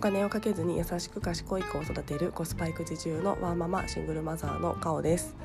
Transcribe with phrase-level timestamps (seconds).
[0.00, 5.36] 金をかけずに優しく賢い子を育てるコスパ育児中のワーママシングルマザーのカオです。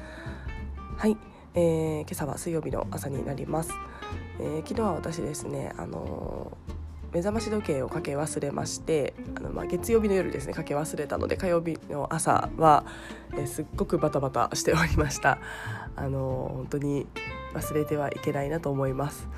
[0.98, 1.18] はい、
[1.54, 3.72] えー、今朝は水曜日の朝になります、
[4.40, 6.86] えー、昨日は私ですねあのー
[7.16, 12.84] 目覚まし時計をかけ忘れましてあの、まあ、月曜日の夜ですねかけ忘れたので火曜日の朝は、
[13.38, 15.40] えすっごくバタバタしておりました。
[15.96, 17.08] あの本当に
[17.54, 19.30] 忘れてはいけないなと思います。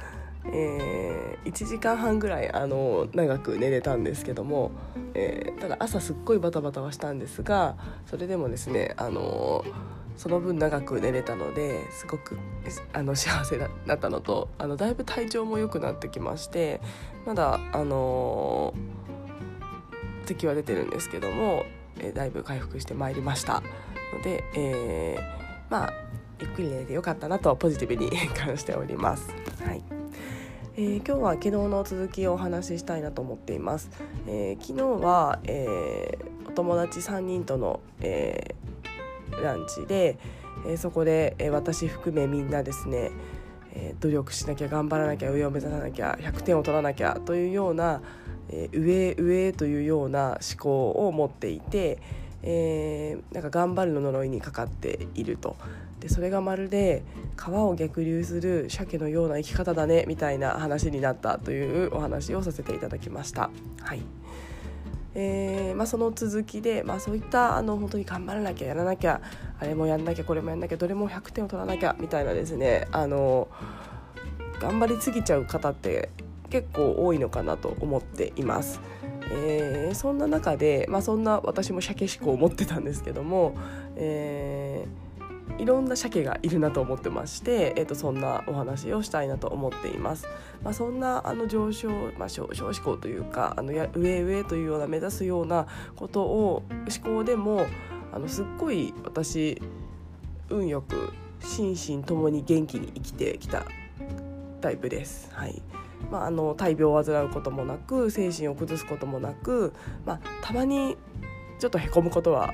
[0.54, 4.72] えー、1時間半ぐらいあの長く寝れたんですけども、
[5.14, 9.66] えー、ただ朝すっごいバタバタはしたんですがそれでもですねあの
[10.16, 12.38] その分長く寝れたのですごく
[12.94, 16.82] あの幸せだったのとあのだいぶ体調も良くなってきまして
[17.26, 18.74] まだあの
[20.26, 21.66] 咳は出てるんですけども、
[22.00, 23.62] えー、だいぶ回復してまいりました
[24.14, 25.94] ので、えー、まあ
[26.40, 29.34] ゆっくり寝れてよかったなとポジティブに 感しております。
[29.64, 29.87] はい
[30.80, 33.90] えー、今日は昨日の続きをお話ししたいなと思っています。
[34.27, 38.54] えー、昨日は、えー、お友達3人との、え
[39.41, 40.20] ランチで、
[40.68, 43.10] えそこで、え私含めみんなですね、
[43.74, 48.04] え努力しなきゃ頑張らなきゃ上を目指さなきゃ100点を取らなきゃというような、
[48.52, 51.98] え上上というような思考を持っていて、
[52.49, 55.57] えー、なんか頑張るの呪いにかかっていると
[55.99, 57.03] でそれがまるで
[57.35, 63.49] 川を逆流する鮭のような生き方だねみたいな話になったというお話をさせていただきました。
[63.81, 64.01] はい
[65.13, 69.19] えーまあ、その続きで、まあ、そういったあの本当に頑張らなきゃやらなきゃ
[69.59, 73.47] あれもやんなきゃこれもやんなきゃどれも100点を取らなきゃみたいなですねあの
[74.62, 76.09] 頑張りすぎちゃう方って
[76.51, 78.79] 結構多いのかなと思っています。
[79.31, 83.56] えー、そんな中で、まあ、そんな私も鮭思考を持ってたんですけども、
[83.96, 90.28] えー、いろんな鮭がいるなと思ってまして、えー、とそんなお話をしたいなと思っています。
[90.64, 96.64] まあ、そんなあの上昇、まあ、上昇志向というかあのや上上というような目指すようなことを
[97.04, 97.66] 思考でも
[98.12, 99.62] あのすっごい私
[100.50, 103.66] 運よく心身ともに元気に生きてきた
[104.62, 105.30] タイプです。
[105.34, 105.62] はい
[106.12, 109.74] まあ、あの大病を患うこともなく精神を崩すこともなく、
[110.06, 110.97] まあ、たまに
[111.59, 112.53] ちょっとへこむことは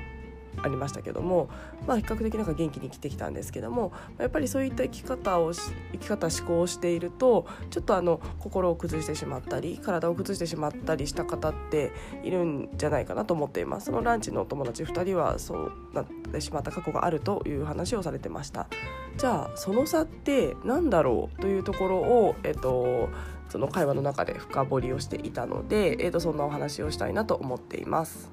[0.61, 1.49] ありましたけども、
[1.87, 11.91] まあ、比較的なんか元気に生きてきたんですけどもやっぱりそういった生き方を生き方思考をしているとちょっとあの心を崩してしまったり体を崩してしまったりした方って
[12.23, 13.87] いるんじゃないかなと思っています。
[13.87, 18.67] そのランチのお友達2人はそうなってしまった過去があるという話をされてました。
[19.17, 23.09] じゃあその差って何だろうというところをえっと
[23.53, 28.31] その会話の中で深掘りをしていたので、えー、とそんなお話をしたいなと思っています。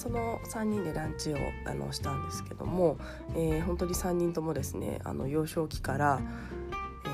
[0.00, 2.96] その3人でランチをあのしたんですけども、
[3.34, 6.22] えー、本当に3人ともですねあの幼少期から、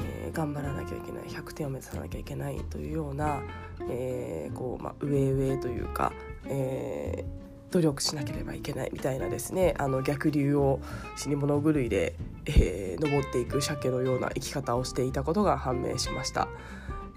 [0.04, 3.42] えー、頑張らなきゃいけない100点を目指さなきゃいけないというような、
[3.90, 6.12] えー、こうまあ、上上というか、
[6.48, 7.24] え
[7.72, 10.78] 努力しなければいけないみたいなですねあの逆流を
[11.16, 12.14] 死に物狂いで、
[12.44, 16.46] え登っていく鮭のような生き方をしていたことが判明しました。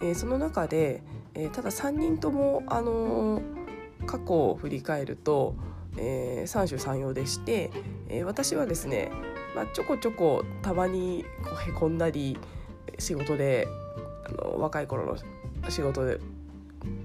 [0.02, 1.04] えその中で、
[1.36, 3.42] えただ3人とも、あの
[4.06, 5.56] 過去を振り返ると、
[5.98, 7.72] えー、三種三様でして、
[8.08, 9.12] えー、私はですね、
[9.56, 12.38] まあ、ちょこちょこたまにこうへこんだり
[12.98, 13.68] 仕事で
[14.26, 15.18] あの若い頃の
[15.70, 16.20] 仕事で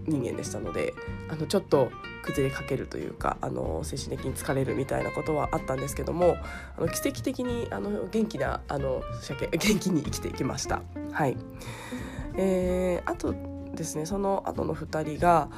[0.06, 0.94] 人間でしたので
[1.28, 1.91] あのちょっと
[2.22, 6.37] 崩れかけるというかあの精神的に疲れるみたいなことはあったんですけども
[6.77, 9.03] あの奇跡的にあの元気なあの
[9.50, 10.83] 元気に生きていきました。
[11.12, 11.37] はい
[12.37, 13.34] えー、あと
[13.75, 15.49] ですねその後の2人が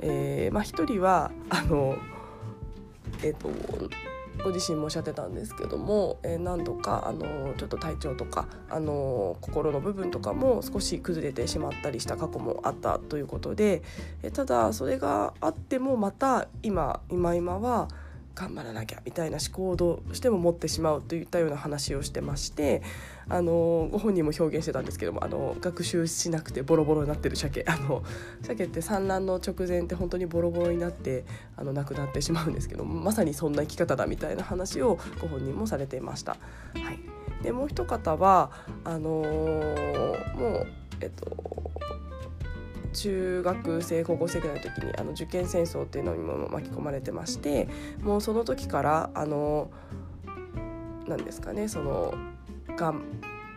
[0.00, 1.96] えー、まあ、1人はあの、
[3.22, 3.48] えーと、
[4.44, 13.82] ご自身もおっしゃってたんですけども、えー、何度かあのちょっと体調とかあの心の部分とかも少し崩れてしまったりした過去もあったということで、
[14.22, 17.88] えー、ただそれがあってもまた今今今は
[18.36, 22.82] 頑張らなきゃみたいな思考をどうしても持ってしまうといったような話をしてまして
[23.28, 28.04] あのご本人も表現してたんですけどもあの学習しなくてボロボロになってる鮭あの
[28.42, 31.24] 鮭って産卵の直前って本当にボロボロになって
[31.56, 36.32] あの亡くなってしまうんですけどまさにそんな生き方だみたいな話をご本人もされていました。
[36.32, 36.38] は
[36.92, 37.00] い、
[37.42, 38.50] でもう一方は
[38.84, 40.66] あの、もう
[41.00, 41.26] えっと
[42.96, 47.68] 中学生高校生ぐらいの時にあの受験戦争っていうのにも巻き込まれてまして
[48.02, 49.70] もうその時からあの
[51.06, 52.14] 何ですかねその
[52.76, 53.02] がん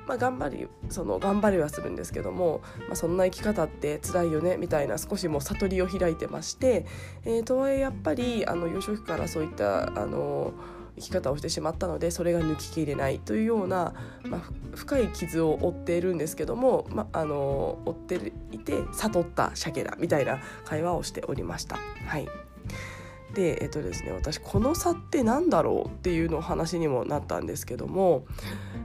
[0.07, 6.87] まあ、頑張りその頑張りはするんですけども、まあ、そんな生き方って辛いよねみたいな少しもう悟りを開いてまして、
[7.25, 10.53] えー、とはいえやっぱりあの幼少期からそういったあの
[10.99, 13.93] 生き方をしてしまったのでそれが抜ききれないというような、
[14.23, 14.41] まあ、
[14.75, 21.77] 深い傷を負っているんですけども、まあ、あの負っていて悟った鮭だみたいな会話をしておりました。
[22.05, 22.27] はい
[23.33, 28.25] でえっとですね私この差って何だろうっていうの話にもなったんですけども、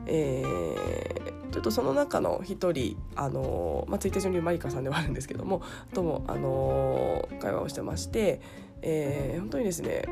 [0.07, 5.63] えー、ちょっとその中の一人あの、まあ、ツイッター上にマリカさんではあるんですけども
[5.95, 8.43] ともあの会話をしてまして、
[8.83, 10.05] えー、本当にですね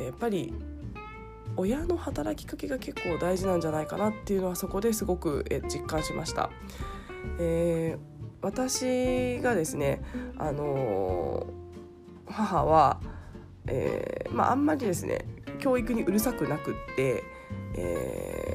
[0.00, 0.54] やっぱり
[1.60, 6.50] 親の働きかけが結構大事なんじゃないかなっていうのはそこですごく実感しました。
[7.38, 10.02] えー、私がですね、
[10.38, 13.00] あのー、母は、
[13.66, 15.26] えー、まあ、あんまりですね
[15.58, 17.22] 教育にうるさくなくって、
[17.76, 18.54] え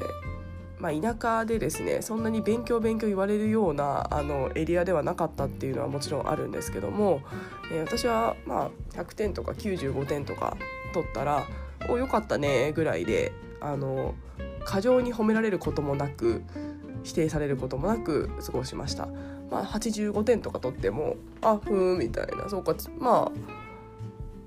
[0.78, 7.22] まあ、田舎でですねそんなに勉強勉強言われるようなあのエリアではなかったっていうのはもちろんあるんですけども、
[7.72, 10.56] え私はまあ100点とか95点とか
[10.92, 11.46] 取ったら
[11.90, 14.14] およかったねぐらいであの
[14.64, 16.42] 過剰に褒められることもなく
[17.04, 19.08] 否定されることもなく過ごしました。
[19.50, 23.56] まあ、85点とか取ってもあふーんみたいなそうかまあ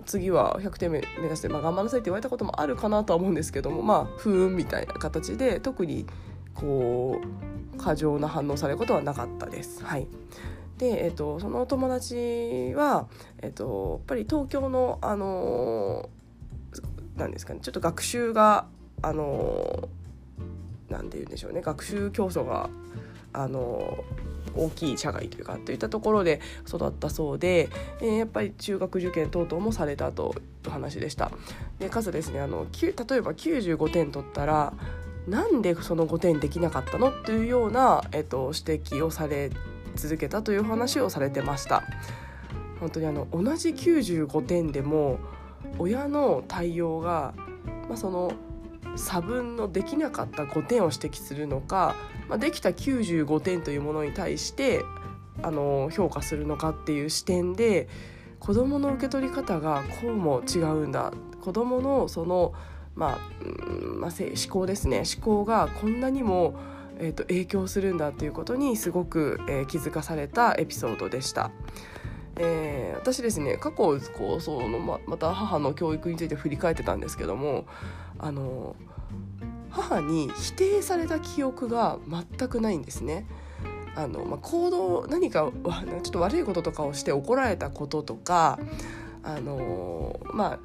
[0.05, 6.05] 次は100点目目指して、まあ、頑張らなさいって言われたこともあるかなとは思うんですけどもまあふーんみたいな形で特に
[6.53, 7.21] こ
[7.73, 9.83] う過剰な反応されることはなかったです。
[9.85, 10.07] はい
[10.77, 13.07] で、えーと、そのお友達は、
[13.41, 16.09] えーとやっぱり東京の、あの
[17.19, 18.65] なんですかねちょっと学習が
[19.01, 19.89] あの
[20.89, 22.69] なんて言うんでしょうね学習競争が
[23.33, 24.03] あの
[24.55, 27.69] 大きい社外というかといったところで育ったそうで、
[28.01, 30.33] えー、やっぱり中学受験等々もされたと
[30.65, 31.31] いう話でした。
[31.77, 34.73] でかつですねあの例えば95点取ったら
[35.27, 37.11] なんでその5点できなかったの？
[37.11, 39.51] というような、えっと、指摘をされ
[39.95, 41.83] 続けたという話をされてました。
[42.79, 45.19] 本当にあの同じ95点でも
[45.77, 47.33] 親の対応が、
[47.87, 48.31] まあ、その
[48.95, 51.95] 差分のできなかった5点を指摘するのか、
[52.27, 54.83] まあ、できた95点というものに対して
[55.41, 57.87] あの評価するのかっていう視点で
[58.39, 61.11] 子どもの受け取り方がこうも違うんだ
[61.41, 62.53] 子どものその、
[62.95, 63.17] まあ
[63.97, 66.55] まあ、思考ですね思考がこんなにも、
[66.99, 71.51] えーと、影響するんだっていうことにすごく、えー、気づかされたエピソードでした。
[72.41, 77.65] えー、私ですね過去こうそのままた母の教育について振り返ってたんですけども
[78.17, 78.75] あの
[79.69, 83.27] 母に否定された記憶が全くないんですね。
[83.95, 88.57] あのまあ、行動何かちょっと悪いこととかをして怒られたこととか
[89.23, 90.59] あのまあ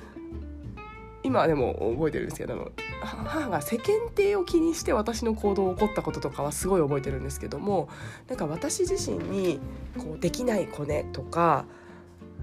[1.24, 2.70] 今でも覚えてるんですけど
[3.04, 7.88] 母が世間体を気にして私の行動を起こったこととかはすごい覚えてるんですけども
[8.28, 9.60] なんか私自身に
[9.98, 11.64] こうできない子ねとか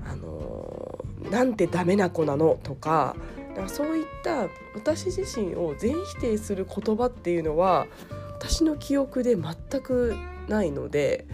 [0.05, 3.15] あのなんてダメな子なのとか
[3.55, 7.87] だかそういった私自身を全否定する言葉っていうのは
[8.33, 10.15] 私の記憶で全く
[10.47, 11.25] ないので、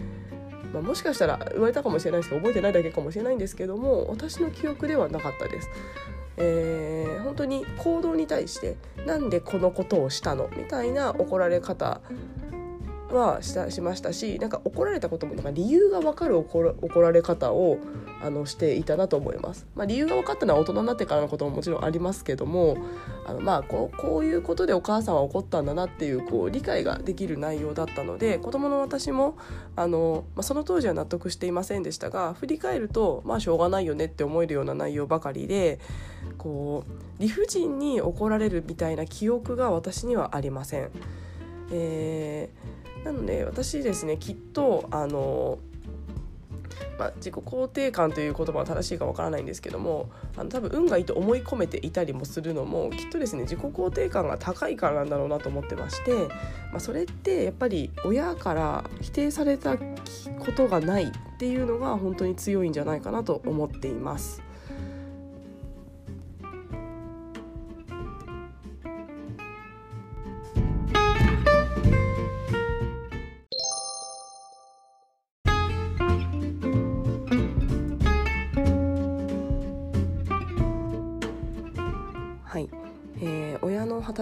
[0.74, 5.70] まあ、もしかしたら言われたかもしれないですけど覚えてないだけかもしれないんですけども私の記憶ではなかったです。
[6.38, 10.50] えー、本当に行動に対してなんでこのことをしたの？
[10.56, 12.02] みたいな怒られ方
[13.16, 17.80] はしたしましたしなんか怒られたこともなんか理由が分かる怒られ方を
[18.22, 19.68] あのしていたなと思います。
[19.76, 22.78] まあ、理由が分かったのは大人になってからのことももちろんありますけども
[23.26, 29.38] あのまあこうこういうことでお母さんは怒ったんだなっていうこう理解ができる内容だったので子供の私も
[29.76, 35.80] あの、まあ、その当時は納得していませんでしたが振り返るとまあしょうがないよねって思えるような内容ばかりで
[36.38, 40.90] こう理不尽に怒られるみたいな記憶が私にはありません。
[41.72, 42.77] えー
[43.08, 45.60] なので私ですねきっとあの
[47.00, 56.12] まあ、自己肯定感という言葉は正しいかわからないんですけどもあの多分運がいいと思い込めていたりもするのもきっとですね自己肯定感が高いからなんだろうなと思ってまして、
[56.72, 59.84] まあ、それってやっぱり親から否定されたこ
[60.56, 64.47] とがないっていうのが本当に強いんじゃないかなと思っています。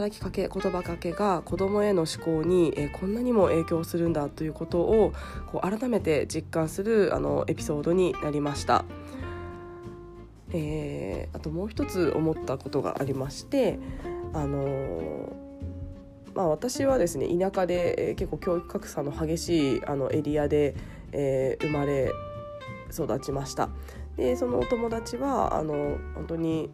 [0.06, 5.14] 働きかけ言葉かけが子どもへの思考に、えー、こんなにも影響するんだということを
[5.52, 8.86] こう改めて実感するあのエピソードになりました。
[10.52, 13.80] えー、あともう一つ思ったことがありまして、
[14.34, 15.32] あのー、
[16.36, 20.76] まあ、私はですね田舎で、えー、結構教育格差の激しいあのエリアで、
[21.12, 22.12] え、生まれ
[22.92, 23.70] 育ちました
[24.16, 26.70] でそのお友達はあの本当に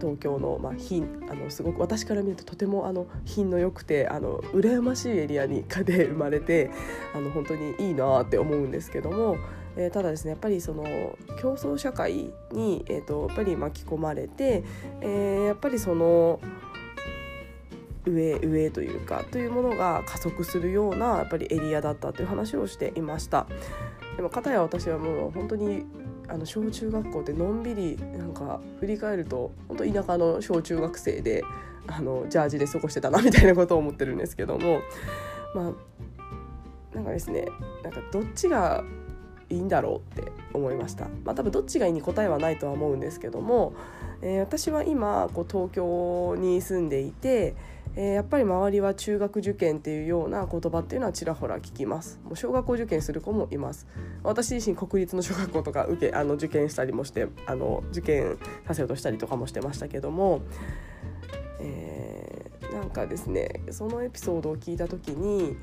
[0.00, 6.70] 東京の、まあ、品あのすごく私から見るととてもあの品の良くてあの羨ましいエリアにかで 生まれて
[7.14, 9.36] あの本当にいいなって思うんですけども、
[9.76, 10.84] えー、ただですねやっぱりその
[11.40, 14.64] 競争社会に、えーと、やっぱり巻き込まれて、
[15.00, 16.40] えー、やっぱりその。
[18.06, 23.46] 上上というかというものが加速するようなやっぱりエリアだったという話をしていました
[24.16, 25.84] でも片や私はもう本当に
[26.28, 31.42] あの小中学校ってのんびりなんか振り返ると本当田舎の小中学生で
[31.86, 34.80] あのジャージで過ごしてたなみたいなことを思ってるんですけども
[35.54, 37.46] まあなんかですね
[37.82, 38.84] なんかどっちが
[39.50, 41.06] いいんだろうって思いました。
[41.24, 43.72] まあ、多分どっちがいいに答えはないとは思うんですけども、
[44.20, 47.54] えー、私は今こう東京に住んでいて
[48.00, 52.20] えー、やっぱり周りは中学受験っていうような言葉っていうのはちらほら聞きます。
[52.22, 53.88] もう小学校受験する子もいます。
[54.22, 58.38] 私自身国立の小学校とか受けあの受験したりもしてあの受験
[58.68, 60.42] させようとしたりとかもしてましたけども、
[61.58, 65.56] えー、なんかですねそのエピソードを聞いた時に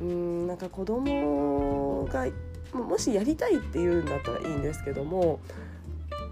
[0.00, 2.26] うんなんか子供が
[2.72, 5.40] もしやりたいっていうんだったらいいんですけども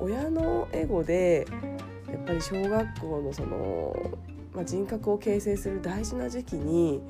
[0.00, 1.46] 親のエゴで
[2.10, 3.94] やっぱり小学校のその
[4.58, 7.00] まあ、人格を形成する大事な時期に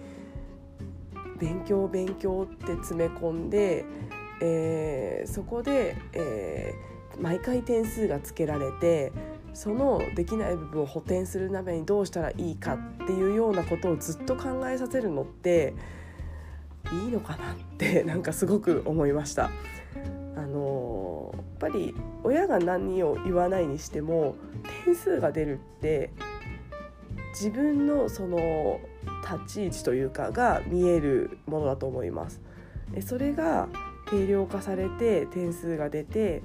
[1.39, 3.87] 勉強勉強って詰め込んで、
[4.43, 9.13] えー、そこで、えー、毎回点数がつけられて
[9.55, 15.73] そのできない部分を補填するためにどうしたらいいかっていうようなことをずっと考えさせるのって
[16.93, 19.51] いいのかなって なんかすごく思いました。
[20.37, 24.37] あのやっぱり親が何を言わないにしても
[24.85, 26.13] 点数が出るって
[27.41, 28.81] 自分のその
[29.23, 32.41] 立ち位置というかが見えるものだと思います。
[33.01, 33.69] それが
[34.11, 36.43] 定量化されて点数が出て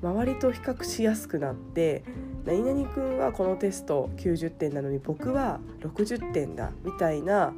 [0.00, 2.04] 周りと比較しやすくなって
[2.44, 7.52] 何々君はこのテスト90点なのに僕は60点だみたいな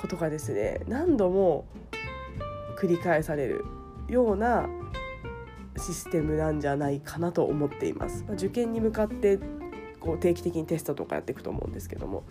[0.00, 1.66] ことがですね何度も
[2.78, 3.64] 繰り返される
[4.08, 4.68] ような
[5.76, 8.24] システムなんじゃないかなと思っています。
[8.32, 9.38] 受験に向かって
[10.00, 12.24] こう定期的にテストとかやっていくと思うんですけども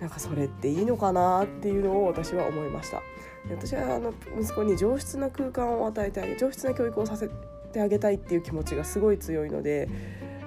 [0.00, 3.02] なんかそれっていいのかなっていうのを私は思いました。
[3.50, 7.30] 私はあの息子に上質な空間を与えてあげ上質な教育をさせ
[7.72, 9.88] てあげたいっていう気持ちがすごい強いので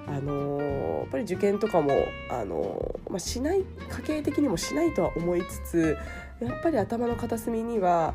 [0.06, 1.92] あのー、やっぱり受験とかも、
[2.30, 5.96] あのー、まあ、しない家計的にもしないとは思いつつ
[6.44, 8.14] やっぱり頭の片隅には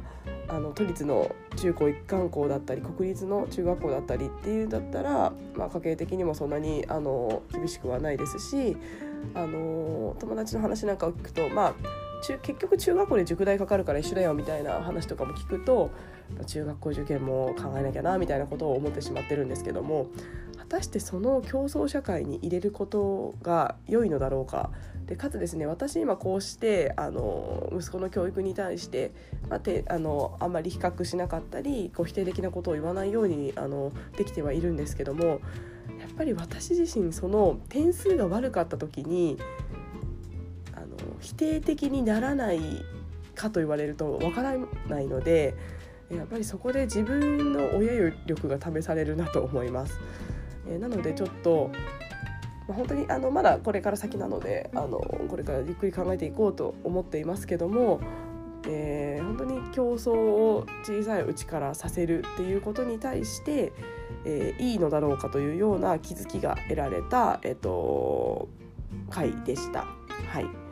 [0.50, 8.78] あの都立の中高一貫校だったり国立の中学校だったりっていうんだったら、まあ、家計的にもそんなにあの厳しくはないですし
[9.34, 11.74] あの友達の話なんかを聞くとまあ
[12.22, 15.92] 中結局中学校で塾代かかるから一緒だよみたいな話とかも聞くと
[16.46, 20.08] 中学校受験も考えなきゃなみたいなことを思ってしまってるんですけども
[20.58, 24.72] 果たしてその競争社会に入れることが良いのだろうか？
[25.06, 29.14] でかつですね私今こうしてあの息子の教育に対して、
[29.50, 35.40] まあ、てあのあんまり比較しなかったりこう否定的なことを言わないようにあのできてはいるんですけども
[36.02, 39.38] やっぱり私自身その点数が悪かった時に
[41.28, 42.60] 否定的にならない
[43.36, 44.56] かと言われるとわから
[44.88, 45.56] ないので
[46.10, 50.00] やっぱりそこで自分の親力が試されるなと思います。
[50.70, 51.70] えなのでちょっと
[52.68, 58.00] ま、本当にあのまだこれから先なのであのこれからゆっくり考えていこうと思っていますけども、
[58.68, 63.72] えー、本当に競争を小さいうちからさせるっていうことに対して、
[64.26, 68.48] えー、いいのだろうかというような気づきが得られた、えっと、
[69.10, 69.86] 回でした。
[70.30, 70.67] はい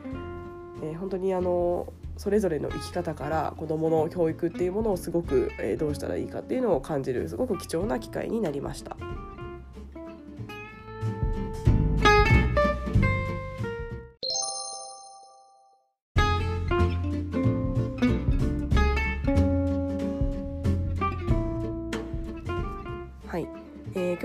[0.82, 8.96] えー、本当にあのそれぞれの生き方から子どもの教育っていうものをすごく、えー、どうしたらいいかっていうのを感じるすごく貴重な機会になりました。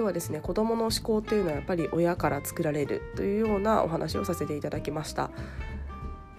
[0.01, 5.31] 今日はですね子どもの思考っていうのはやっぱり親から作られるというようなお話をさせていただきました。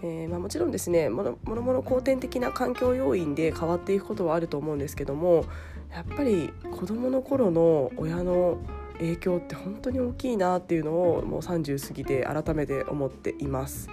[0.03, 5.45] えー、まあ、もちろんですねもろもろ後天的な環境要因で変わっていくことはあると思うんですけども
[5.93, 8.59] やっぱり子どもの頃の親の
[8.99, 13.89] 影響って本当に大きいなっていうのをもう30過ぎて改めて思っています。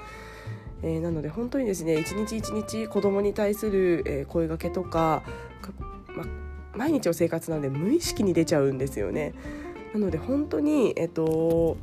[0.82, 5.22] えー、なので本当にですね一日一日子どもに対する、え声がけとか、
[6.14, 6.24] ま
[6.76, 9.34] 毎日の生活なんで無意識に出ちゃうんですよね。
[9.92, 11.76] なので本当に、えっと、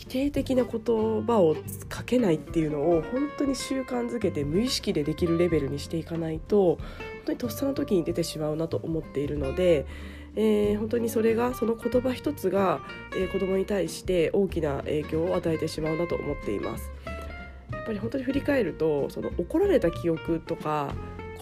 [0.00, 1.54] 否定的な言葉を
[1.90, 6.78] かけないっていうのを本当に習慣づけて無意識でできるレベルにしていかないと本
[7.26, 9.84] 当にとっさの時に出てしまうなと思っているので、
[10.36, 12.80] えー、本当にそれがその言葉一つが、
[13.14, 16.90] えー、子供に対して大きな影響を与えてしまうなと思っています。
[17.70, 20.94] やっぱり本当に振り返るとその怒られた記憶とか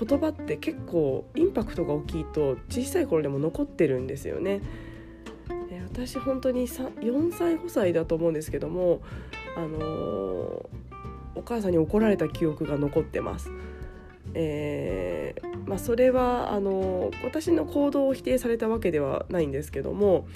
[0.05, 4.63] 言葉って結構インパクトが大きいと小さい頃でも残ってるんですよね。
[6.07, 9.01] 私本当に4歳5歳だと思うんですけども、
[9.57, 9.79] あのー、
[11.35, 13.51] お母さんに怒られた記憶が残ってます。
[14.35, 20.27] えーまあ、それはあの私の行動を否定されたわけではないんですけども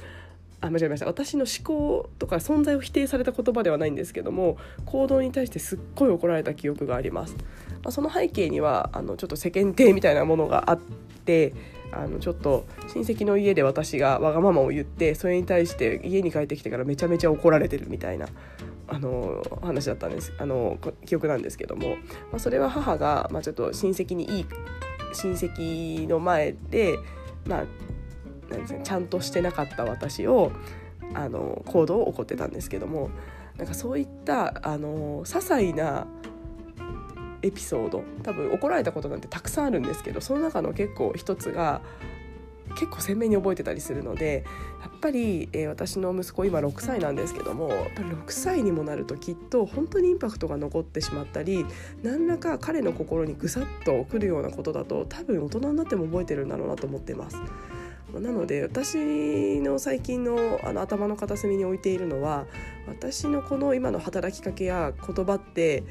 [0.60, 7.36] あ間違えました私の思考とか存在を否定された言葉ではないんですけども行動に対してすっごい怒られた記憶があります。
[7.82, 10.78] まあ、その背景にはあのちょっと世間体みたいなものがあっ
[11.24, 11.52] て
[11.92, 18.26] あのちょっと親戚の家で私がわがままを言ってそれに対して家に帰ってきてからめちゃめちゃ怒られてるみたいな
[18.88, 20.32] あの話だったんです。
[20.38, 21.96] あの記憶なんですけども、
[22.30, 24.46] まあ、それは母が、まあ、ちょっと親戚にいい
[25.12, 26.98] 親戚の前で、
[27.46, 27.64] まあ、
[28.50, 30.52] なんですかちゃんとしてなかった私を
[31.14, 33.10] あの行動を起こってたんですけども。
[33.56, 36.06] なんかそういったあの些細な
[37.42, 41.82] エピソード多分怒られたことなんてたくさんあるんですけどその中の結構一つが
[42.74, 44.44] 結構鮮明に覚えてたりするので
[44.80, 51.66] やっぱり、えー、私の息子今6歳なんですけどもやっぱ6歳にもなるときっと本当にインパクトが残ってしまったり
[52.02, 57.36] 何らか彼の心にぐさっとくるようなことだと多分大人になっても覚えてるんだろうなと思ってます。
[58.12, 62.44] なので私の最近のあの頭の片隅に置いているのは
[62.86, 65.82] 私のこの今の働きかけや言葉って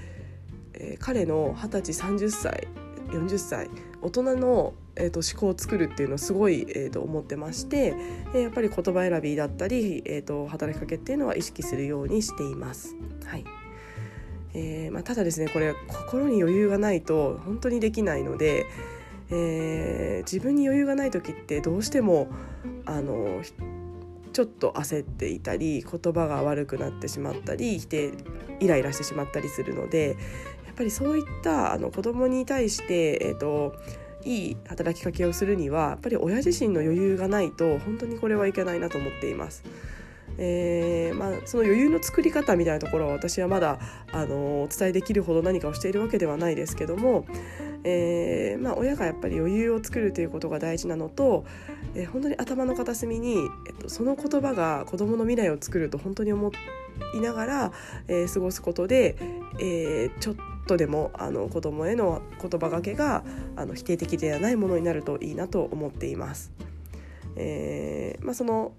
[0.82, 2.68] えー、彼の二十歳30歳
[3.10, 3.70] 40歳
[4.02, 7.94] 大人の、えーと、思考を作るっていうのをすごい、えーと、思ってまして、
[8.34, 12.96] えー、やっぱり言葉選びだったり、えーと、働きかけっていうのは意識するようにしています。
[13.26, 13.46] はい
[14.54, 18.66] えーまあ、ただですねこれ心に余裕がないと本当にできないので、
[19.30, 22.28] えー、自分に余裕がない時ってどうしても
[22.86, 23.42] あの
[24.34, 28.12] ちょっと焦っていたり言葉が悪くなってしまったり否定
[28.60, 30.18] イライラしてしまったりするので
[30.72, 33.76] やっぱりそういったあの子供に対して、えーと、
[34.24, 39.64] いい働きかけをするにはやっぱり親自身の余裕がないと本当にこれはいけないなと思っています。
[40.38, 43.80] えーまあ、その余裕の作り方みたいなところは私はまだ
[44.14, 47.26] あのお伝えできるほど何かをしているわけではないですけども、
[47.84, 51.44] えーまあ、親がやっぱり余裕を作るということが大事なのと、
[51.96, 56.50] えー、本当に頭の片隅に、えっと、その言葉が子どもの未来を作ると本当に思
[57.14, 57.72] いながら、
[58.08, 59.18] えー、過ごすことで、
[59.60, 63.24] えー、ちょっととでもあの子供への言葉がけが
[63.58, 66.52] あの否定的ではないものになるといいなと思っています。
[67.36, 68.72] えーまあ、その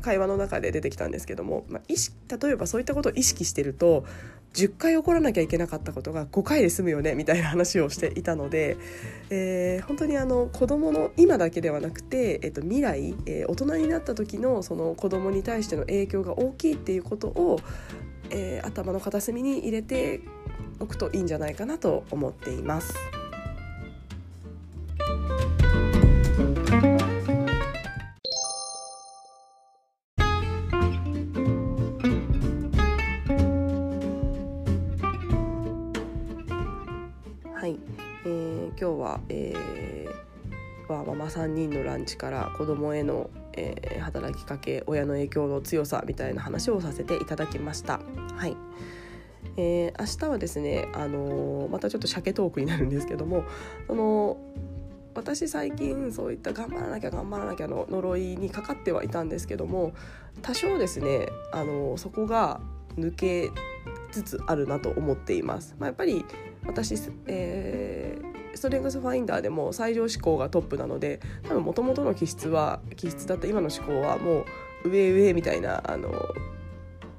[0.00, 4.04] 会話の中で出てきたんですけども、まあ、意識例えばそういったことを意識してると
[4.54, 8.76] 10回怒らなきゃいけなかったことが5回で済むよねみたいな話をしていたので、
[9.30, 17.60] えー、本当にあの子どもの今だけではなくて、えー、と未来、えー、大人になった時のその子どもに対しての影響が大きいっていうことを、
[18.30, 20.22] えー、頭の片隅に入れて
[20.80, 22.94] おくといいんじゃないかなと思っています。
[37.54, 37.76] はい、
[38.24, 48.00] えー、今日は、えー、わママ3人のランチから子供への、えー、働きかけ親の影響の強さみたいな話をさせていただきました。
[48.36, 48.56] はい
[49.56, 53.44] えー、明日はですね、あのー、またちょっと鮭トークになるんですけども
[53.86, 54.36] その
[55.14, 59.92] 私最近そういった頑張らなきゃ頑張らなきゃの呪いにかかってはいたんですけども
[60.42, 62.60] 多少ですね、あの、そこが
[62.96, 63.50] 抜け
[64.10, 65.74] つつあるなと思っています。
[65.78, 66.24] まあ、やっぱり
[66.66, 66.94] 私、
[67.26, 74.44] えー、ストレングスファインダーでも最上志向がトップなので多分もともとの気質は気質だった今の思考はも
[74.84, 76.12] う上上みたいなあの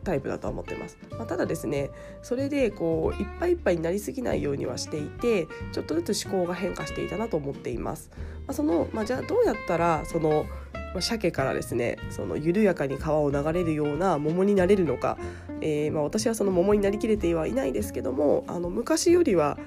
[0.03, 1.89] タイプだと思ってます、まあ、ただですね
[2.21, 10.45] それでこういっぱいいっぱいになりすぎないようにはしていてちょっとずつ思考が変化していたなと思っています、まあ、その、まあ、じゃあどうやったらその
[10.93, 15.17] ま鮭からですねその緩やかに川を流れるような桃になれるのか、
[15.61, 19.57] えー、まあ、私はその桃になりきれてはいないですけどもあの昔よりは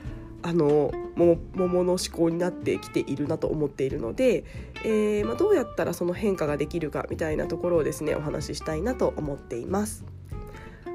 [0.43, 4.45] あの桃の思考になってきているなと思っているので、
[4.85, 10.05] えー、まあ、どうやったらその変化ができるかみたいなところをですねお話ししたいなと思っています。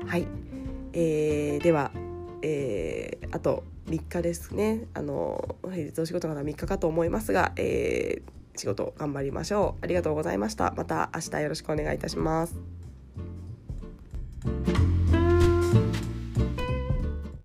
[0.07, 0.25] はい、
[0.93, 1.91] えー、では、
[2.41, 4.85] えー、あと3日ですね。
[4.93, 9.83] あの平日お仕事から3日かと思いますが、えー、仕事頑張りましょう。
[9.83, 10.73] ありがとうございました。
[10.77, 12.55] また明日よろしくお願いいたします。